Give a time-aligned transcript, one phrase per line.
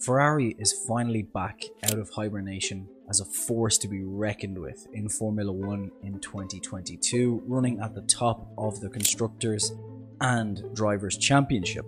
[0.00, 5.10] Ferrari is finally back out of hibernation as a force to be reckoned with in
[5.10, 9.74] Formula 1 in 2022, running at the top of the Constructors
[10.22, 11.84] and Drivers' Championship.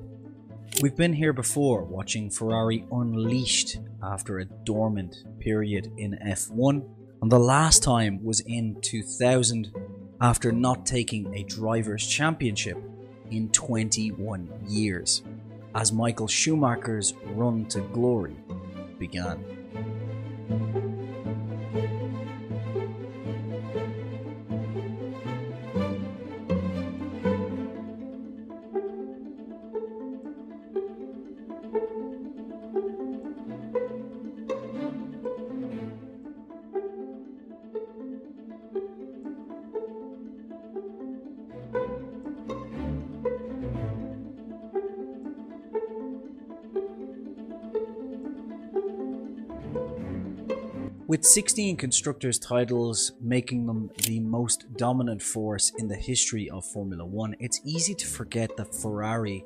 [0.83, 6.87] We've been here before watching Ferrari unleashed after a dormant period in F1,
[7.23, 9.73] and the last time was in 2000
[10.21, 12.77] after not taking a Drivers' Championship
[13.31, 15.23] in 21 years
[15.75, 18.37] as Michael Schumacher's run to glory
[18.99, 20.82] began.
[51.13, 57.05] With 16 constructors' titles making them the most dominant force in the history of Formula
[57.05, 59.45] 1, it's easy to forget that Ferrari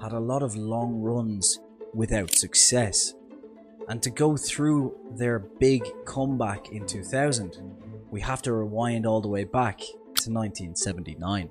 [0.00, 1.58] had a lot of long runs
[1.92, 3.14] without success.
[3.88, 7.58] And to go through their big comeback in 2000,
[8.12, 11.50] we have to rewind all the way back to 1979.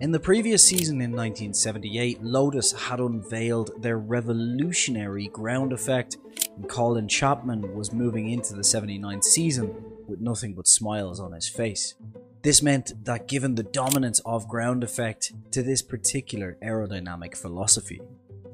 [0.00, 6.18] In the previous season in 1978, Lotus had unveiled their revolutionary ground effect
[6.60, 9.74] and Colin Chapman was moving into the 79 season
[10.06, 11.94] with nothing but smiles on his face.
[12.42, 18.02] This meant that given the dominance of ground effect to this particular aerodynamic philosophy,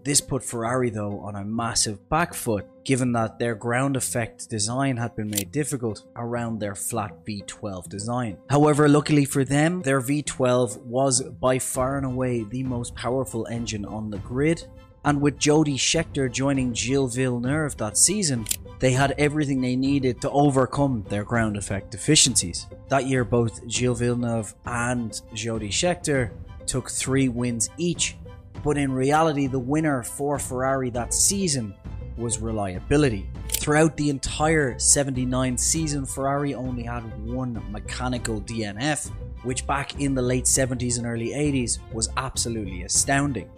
[0.05, 4.97] this put Ferrari though on a massive back foot given that their ground effect design
[4.97, 8.39] had been made difficult around their flat V12 design.
[8.49, 13.85] However, luckily for them, their V12 was by far and away the most powerful engine
[13.85, 14.65] on the grid
[15.07, 18.45] and with Jody Scheckter joining Gilles Villeneuve that season,
[18.81, 22.67] they had everything they needed to overcome their ground effect deficiencies.
[22.89, 26.33] That year, both Gilles Villeneuve and Jody Scheckter
[26.67, 28.17] took three wins each,
[28.65, 31.73] but in reality, the winner for Ferrari that season
[32.17, 33.31] was reliability.
[33.49, 39.13] Throughout the entire 79 season, Ferrari only had one mechanical DNF,
[39.45, 43.49] which back in the late 70s and early 80s was absolutely astounding.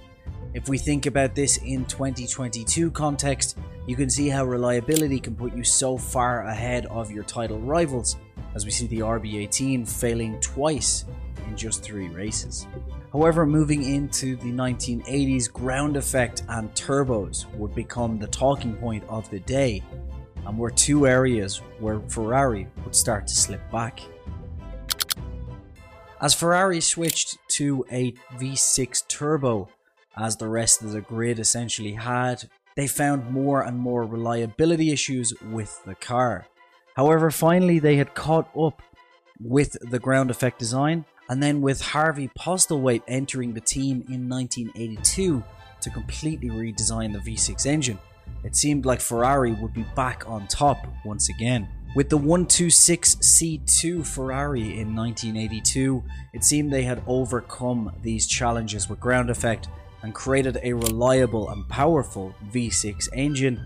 [0.58, 5.54] If we think about this in 2022 context, you can see how reliability can put
[5.54, 8.16] you so far ahead of your title rivals,
[8.56, 11.04] as we see the RB18 failing twice
[11.46, 12.66] in just three races.
[13.12, 19.30] However, moving into the 1980s, ground effect and turbos would become the talking point of
[19.30, 19.80] the day,
[20.44, 24.00] and were two areas where Ferrari would start to slip back.
[26.20, 29.68] As Ferrari switched to a V6 turbo
[30.18, 35.32] as the rest of the grid essentially had, they found more and more reliability issues
[35.50, 36.46] with the car.
[36.96, 38.82] However, finally they had caught up
[39.40, 45.44] with the ground effect design, and then with Harvey Postlethwaite entering the team in 1982
[45.80, 47.98] to completely redesign the V6 engine,
[48.44, 51.68] it seemed like Ferrari would be back on top once again.
[51.94, 56.02] With the 126C2 Ferrari in 1982,
[56.34, 59.68] it seemed they had overcome these challenges with ground effect
[60.02, 63.64] and created a reliable and powerful V6 engine,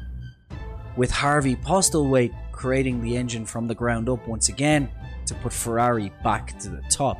[0.96, 4.88] with Harvey Postlethwaite creating the engine from the ground up once again
[5.26, 7.18] to put Ferrari back to the top.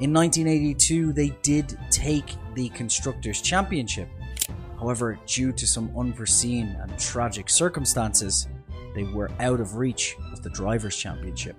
[0.00, 4.08] In 1982, they did take the Constructors' Championship.
[4.78, 8.48] However, due to some unforeseen and tragic circumstances,
[8.94, 11.56] they were out of reach of the Drivers' Championship.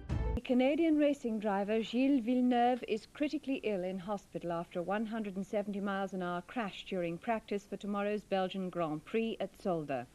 [0.52, 6.22] Canadian racing driver Gilles Villeneuve is critically ill in hospital after a 170 miles an
[6.22, 10.06] hour crash during practice for tomorrow's Belgian Grand Prix at Zolder.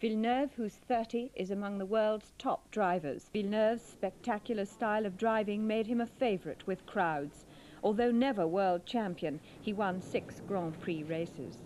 [0.00, 3.28] Villeneuve, who's 30, is among the world's top drivers.
[3.34, 7.44] Villeneuve's spectacular style of driving made him a favourite with crowds.
[7.84, 11.58] Although never world champion, he won six Grand Prix races.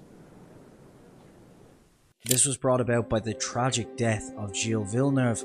[2.24, 5.44] This was brought about by the tragic death of Gilles Villeneuve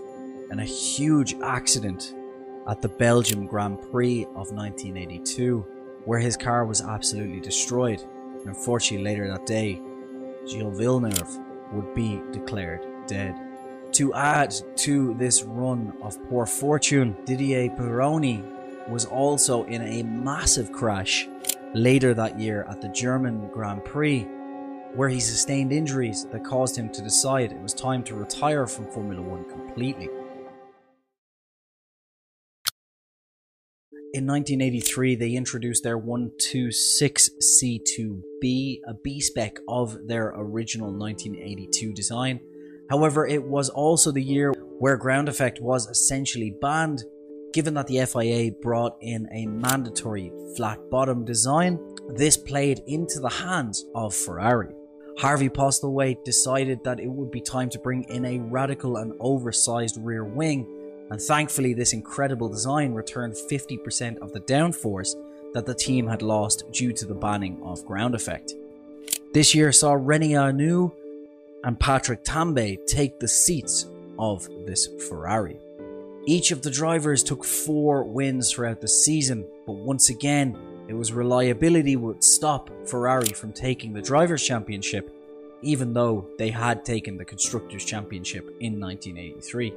[0.49, 2.15] and a huge accident
[2.67, 5.65] at the Belgium Grand Prix of 1982,
[6.05, 8.01] where his car was absolutely destroyed.
[8.39, 9.81] And unfortunately, later that day,
[10.47, 11.39] Gilles Villeneuve
[11.73, 13.35] would be declared dead.
[13.93, 20.71] To add to this run of poor fortune, Didier Pironi was also in a massive
[20.71, 21.27] crash
[21.73, 24.21] later that year at the German Grand Prix,
[24.95, 28.87] where he sustained injuries that caused him to decide it was time to retire from
[28.87, 30.09] Formula One completely.
[34.13, 42.41] In 1983, they introduced their 126C2B, a B spec of their original 1982 design.
[42.89, 47.05] However, it was also the year where ground effect was essentially banned,
[47.53, 51.79] given that the FIA brought in a mandatory flat bottom design.
[52.09, 54.75] This played into the hands of Ferrari.
[55.19, 59.95] Harvey Postlethwaite decided that it would be time to bring in a radical and oversized
[60.01, 60.67] rear wing,
[61.11, 65.13] and thankfully, this incredible design returned 50% of the downforce
[65.53, 68.53] that the team had lost due to the banning of ground effect.
[69.33, 70.93] This year saw René Arnoux
[71.65, 73.87] and Patrick Tambay take the seats
[74.17, 75.59] of this Ferrari.
[76.25, 80.57] Each of the drivers took four wins throughout the season, but once again,
[80.87, 85.13] it was reliability would stop Ferrari from taking the Drivers' Championship,
[85.61, 89.73] even though they had taken the Constructors' Championship in 1983.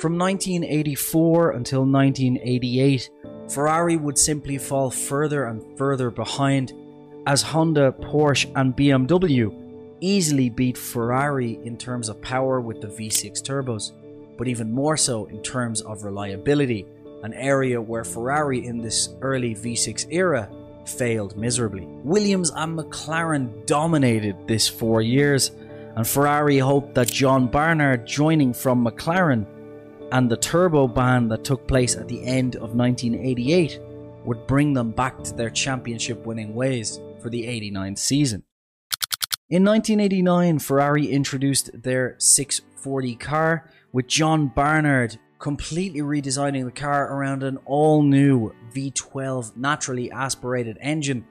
[0.00, 3.10] From 1984 until 1988,
[3.50, 6.72] Ferrari would simply fall further and further behind
[7.26, 9.54] as Honda, Porsche, and BMW
[10.00, 13.92] easily beat Ferrari in terms of power with the V6 turbos,
[14.38, 16.86] but even more so in terms of reliability,
[17.22, 20.48] an area where Ferrari in this early V6 era
[20.86, 21.84] failed miserably.
[22.04, 25.50] Williams and McLaren dominated this four years,
[25.94, 29.44] and Ferrari hoped that John Barnard joining from McLaren
[30.12, 33.80] and the turbo ban that took place at the end of 1988
[34.24, 38.42] would bring them back to their championship winning ways for the 89 season.
[39.48, 47.42] In 1989, Ferrari introduced their 640 car with John Barnard completely redesigning the car around
[47.42, 51.24] an all new V12 naturally aspirated engine,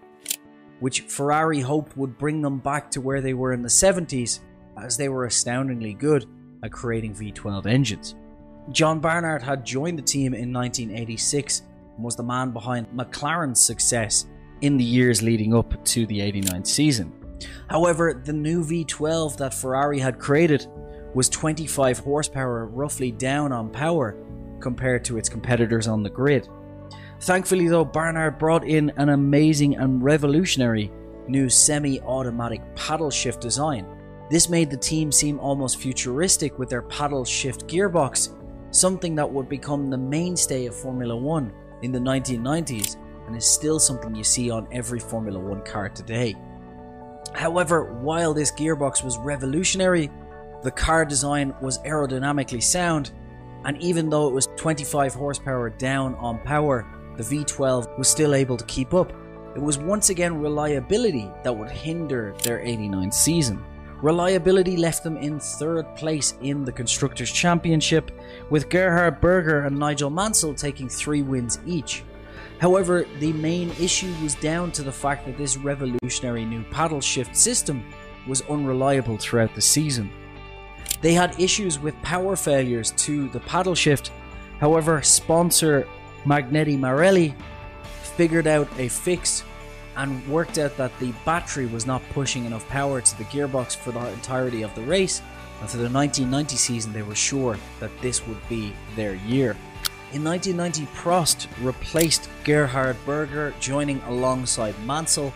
[0.80, 4.40] which Ferrari hoped would bring them back to where they were in the 70s,
[4.78, 6.26] as they were astoundingly good
[6.64, 8.16] at creating V12 engines.
[8.72, 11.64] John Barnard had joined the team in 1986
[11.96, 14.28] and was the man behind McLaren's success
[14.62, 17.12] in the years leading up to the 89 season.
[17.68, 20.68] However, the new V12 that Ferrari had created
[21.16, 24.16] was 25 horsepower, roughly down on power
[24.60, 26.48] compared to its competitors on the grid.
[27.22, 30.92] Thankfully, though, Barnard brought in an amazing and revolutionary
[31.28, 33.88] new semi automatic paddle shift design.
[34.30, 38.36] This made the team seem almost futuristic with their paddle shift gearbox
[38.72, 41.52] something that would become the mainstay of Formula One
[41.82, 46.36] in the 1990s and is still something you see on every Formula One car today.
[47.34, 50.10] However, while this gearbox was revolutionary,
[50.64, 53.12] the car design was aerodynamically sound,
[53.66, 56.86] and even though it was 25 horsepower down on power,
[57.18, 59.12] the V12 was still able to keep up.
[59.56, 63.64] It was once again reliability that would hinder their 89 season.
[64.02, 68.12] Reliability left them in third place in the Constructors' Championship,
[68.50, 72.04] with Gerhard Berger and Nigel Mansell taking three wins each.
[72.60, 77.36] However, the main issue was down to the fact that this revolutionary new paddle shift
[77.36, 77.84] system
[78.26, 80.10] was unreliable throughout the season.
[81.02, 84.12] They had issues with power failures to the paddle shift,
[84.60, 85.88] however, sponsor
[86.26, 87.36] Magneti Marelli
[88.16, 89.44] figured out a fix
[90.00, 93.92] and worked out that the battery was not pushing enough power to the gearbox for
[93.92, 95.22] the entirety of the race.
[95.60, 99.58] And for the 1990 season, they were sure that this would be their year.
[100.14, 105.34] In 1990, Prost replaced Gerhard Berger, joining alongside Mansell.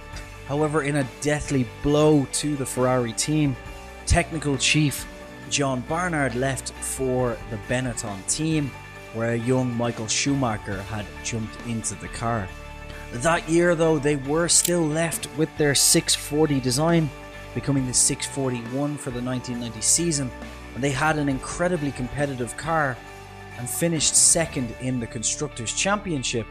[0.48, 3.58] However, in a deathly blow to the Ferrari team,
[4.06, 5.06] technical chief
[5.50, 8.72] John Barnard left for the Benetton team,
[9.14, 12.48] where young Michael Schumacher had jumped into the car.
[13.14, 17.10] That year, though, they were still left with their 640 design,
[17.54, 20.32] becoming the 641 for the 1990 season,
[20.74, 22.98] and they had an incredibly competitive car
[23.60, 26.48] and finished second in the Constructors' Championship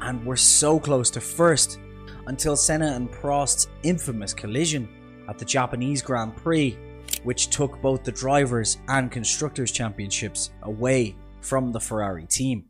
[0.00, 1.78] and were so close to first
[2.26, 4.88] until Senna and Prost's infamous collision
[5.28, 6.76] at the Japanese Grand Prix,
[7.22, 12.64] which took both the Drivers' and Constructors' Championships away from the Ferrari team.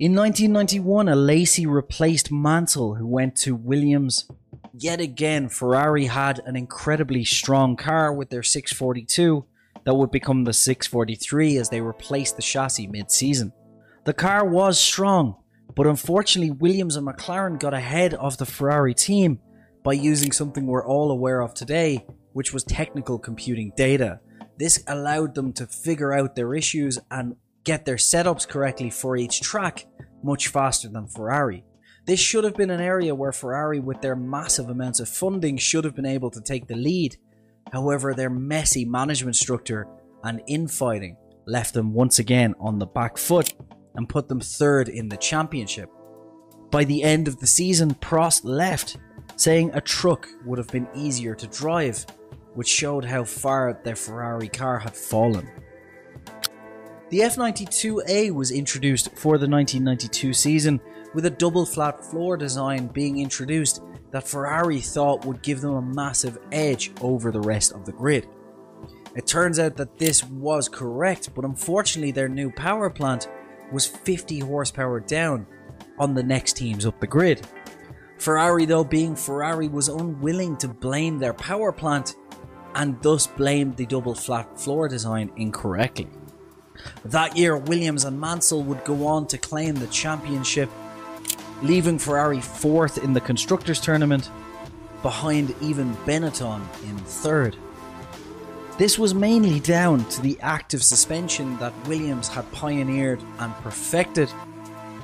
[0.00, 4.30] In 1991, Alesi replaced Mansell, who went to Williams.
[4.72, 9.44] Yet again, Ferrari had an incredibly strong car with their 642
[9.82, 13.52] that would become the 643 as they replaced the chassis mid season.
[14.04, 15.34] The car was strong,
[15.74, 19.40] but unfortunately, Williams and McLaren got ahead of the Ferrari team
[19.82, 24.20] by using something we're all aware of today, which was technical computing data.
[24.58, 27.34] This allowed them to figure out their issues and
[27.68, 29.84] get their setups correctly for each track
[30.22, 31.62] much faster than Ferrari.
[32.06, 35.84] This should have been an area where Ferrari, with their massive amounts of funding, should
[35.84, 37.18] have been able to take the lead.
[37.70, 39.86] However, their messy management structure
[40.24, 43.52] and infighting left them once again on the back foot
[43.96, 45.90] and put them third in the championship.
[46.70, 48.96] By the end of the season, Prost left,
[49.36, 52.06] saying a truck would have been easier to drive,
[52.54, 55.46] which showed how far their Ferrari car had fallen.
[57.10, 60.78] The F92A was introduced for the 1992 season,
[61.14, 65.80] with a double flat floor design being introduced that Ferrari thought would give them a
[65.80, 68.28] massive edge over the rest of the grid.
[69.16, 73.30] It turns out that this was correct, but unfortunately, their new power plant
[73.72, 75.46] was 50 horsepower down
[75.98, 77.46] on the next teams up the grid.
[78.18, 82.16] Ferrari, though, being Ferrari, was unwilling to blame their power plant
[82.74, 86.06] and thus blamed the double flat floor design incorrectly.
[87.04, 90.70] That year, Williams and Mansell would go on to claim the championship,
[91.62, 94.30] leaving Ferrari fourth in the Constructors' Tournament,
[95.02, 97.56] behind even Benetton in third.
[98.78, 104.30] This was mainly down to the active suspension that Williams had pioneered and perfected,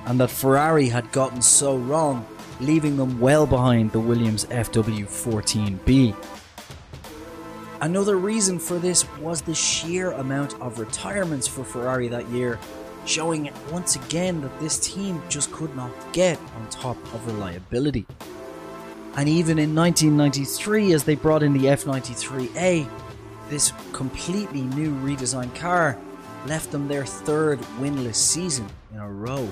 [0.07, 2.25] and that Ferrari had gotten so wrong,
[2.61, 6.15] leaving them well behind the Williams FW14B.
[7.85, 12.59] Another reason for this was the sheer amount of retirements for Ferrari that year,
[13.05, 18.07] showing once again that this team just could not get on top of reliability.
[19.19, 22.89] And even in 1993, as they brought in the F93A,
[23.51, 25.99] this completely new redesigned car
[26.47, 29.47] left them their third winless season in a row.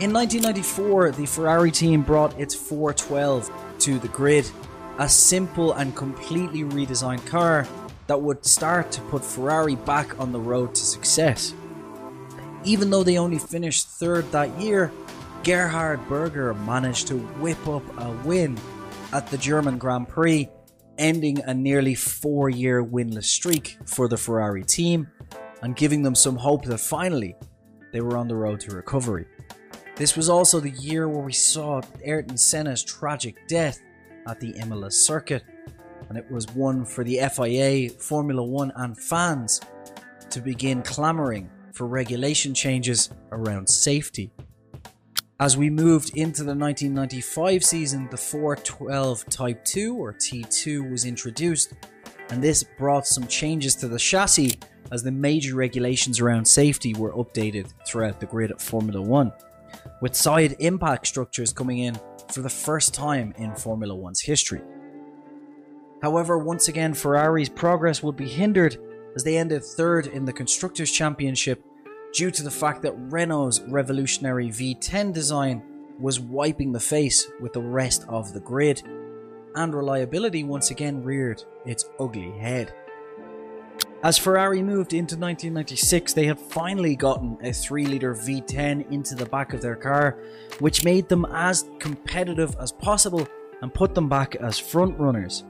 [0.00, 4.50] In 1994, the Ferrari team brought its 412 to the grid,
[4.98, 7.66] a simple and completely redesigned car
[8.08, 11.54] that would start to put Ferrari back on the road to success.
[12.64, 14.90] Even though they only finished third that year,
[15.44, 18.58] Gerhard Berger managed to whip up a win
[19.12, 20.48] at the German Grand Prix
[20.98, 25.08] ending a nearly four year winless streak for the Ferrari team
[25.62, 27.36] and giving them some hope that finally
[27.92, 29.26] they were on the road to recovery.
[29.96, 33.80] This was also the year where we saw Ayrton Senna's tragic death
[34.28, 35.42] at the Imola circuit,
[36.08, 39.60] and it was one for the FIA, Formula One, and fans
[40.30, 44.30] to begin clamouring for regulation changes around safety.
[45.40, 51.74] As we moved into the 1995 season, the 412 Type 2 or T2 was introduced,
[52.30, 54.58] and this brought some changes to the chassis
[54.90, 59.32] as the major regulations around safety were updated throughout the grid at Formula 1,
[60.02, 61.96] with side impact structures coming in
[62.32, 64.62] for the first time in Formula 1's history.
[66.02, 68.78] However, once again, Ferrari's progress would be hindered
[69.16, 71.64] as they ended third in the Constructors' Championship
[72.12, 75.62] due to the fact that Renault's revolutionary V10 design
[75.98, 78.82] was wiping the face with the rest of the grid,
[79.56, 82.72] and reliability once again reared its ugly head.
[84.04, 89.26] As Ferrari moved into 1996, they had finally gotten a 3 litre V10 into the
[89.26, 90.16] back of their car,
[90.60, 93.26] which made them as competitive as possible
[93.60, 95.42] and put them back as front runners.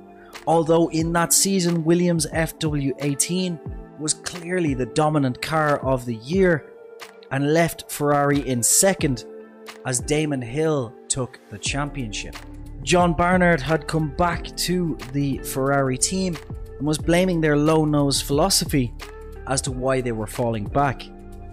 [0.47, 6.73] Although in that season, Williams FW18 was clearly the dominant car of the year
[7.31, 9.27] and left Ferrari in second
[9.85, 12.35] as Damon Hill took the championship.
[12.83, 16.39] John Barnard had come back to the Ferrari team
[16.79, 18.95] and was blaming their low nose philosophy
[19.47, 21.03] as to why they were falling back.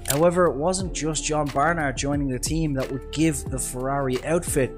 [0.10, 4.72] However, it wasn't just John Barnard joining the team that would give the Ferrari outfit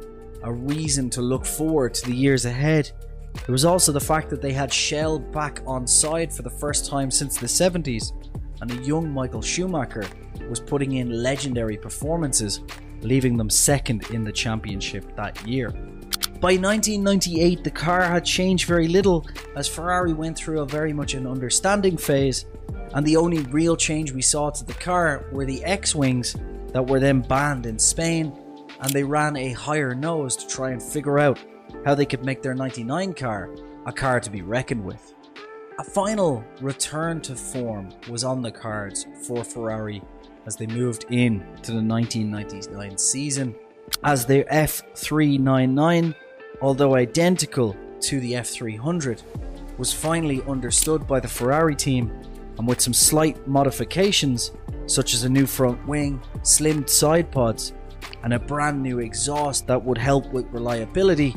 [0.43, 2.91] a reason to look forward to the years ahead.
[3.33, 6.85] There was also the fact that they had Shell back on side for the first
[6.85, 8.13] time since the 70s,
[8.61, 10.05] and a young Michael Schumacher
[10.49, 12.61] was putting in legendary performances,
[13.01, 15.73] leaving them second in the championship that year.
[16.39, 19.25] By 1998, the car had changed very little
[19.55, 22.45] as Ferrari went through a very much an understanding phase,
[22.93, 26.35] and the only real change we saw to the car were the X Wings
[26.73, 28.31] that were then banned in Spain,
[28.81, 31.39] and they ran a higher nose to try and figure out
[31.85, 33.49] how they could make their 99 car
[33.87, 35.15] a car to be reckoned with.
[35.79, 40.03] A final return to form was on the cards for Ferrari
[40.45, 43.55] as they moved in to the 1999 season,
[44.03, 46.13] as their F399,
[46.61, 49.23] although identical to the F300,
[49.77, 52.11] was finally understood by the Ferrari team
[52.57, 54.51] and with some slight modifications
[54.87, 57.73] such as a new front wing, slimmed side pods,
[58.23, 61.35] and a brand new exhaust that would help with reliability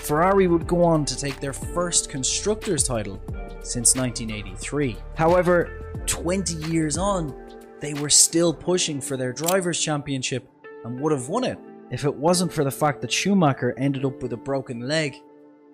[0.00, 3.22] Ferrari would go on to take their first constructors title
[3.62, 4.96] since 1983.
[5.14, 7.34] However, 20 years on,
[7.80, 10.48] they were still pushing for their drivers' championship
[10.84, 11.58] and would have won it
[11.90, 15.16] if it wasn't for the fact that Schumacher ended up with a broken leg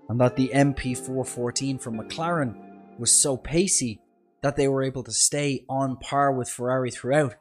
[0.08, 2.54] and that the MP414 from McLaren
[2.99, 4.00] was so pacey
[4.42, 7.35] that they were able to stay on par with Ferrari throughout,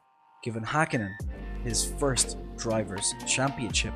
[0.43, 1.13] giving Hakkinen
[1.63, 3.93] his first Drivers' Championship.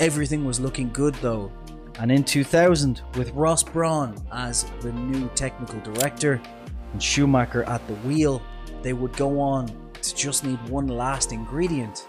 [0.00, 1.50] Everything was looking good though,
[1.98, 6.40] and in 2000, with Ross Brawn as the new technical director
[6.92, 8.42] and Schumacher at the wheel,
[8.82, 9.68] they would go on
[10.00, 12.06] to just need one last ingredient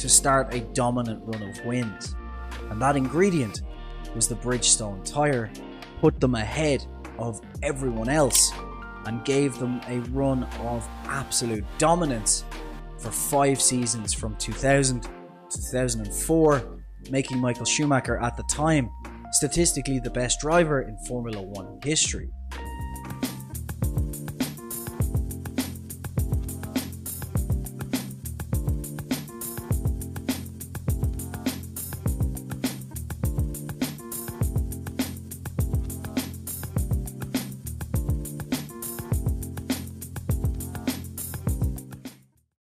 [0.00, 2.14] to start a dominant run of wins.
[2.70, 3.60] And that ingredient
[4.14, 5.50] was the Bridgestone tyre,
[6.00, 6.84] put them ahead
[7.18, 8.50] of everyone else
[9.06, 12.44] and gave them a run of absolute dominance
[12.98, 15.08] for five seasons from 2000 to
[15.50, 16.78] 2004,
[17.10, 18.88] making Michael Schumacher at the time
[19.32, 22.30] statistically the best driver in Formula One history.